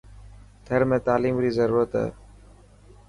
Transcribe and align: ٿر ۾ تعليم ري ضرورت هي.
ٿر 0.65 0.81
۾ 0.95 0.97
تعليم 1.07 1.35
ري 1.43 1.51
ضرورت 1.57 1.91
هي. 2.01 2.09